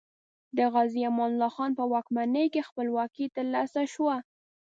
[0.57, 4.15] د غازي امان الله خان په واکمنۍ کې خپلواکي تر لاسه شوه.